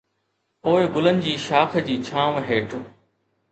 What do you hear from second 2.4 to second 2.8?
هيٺ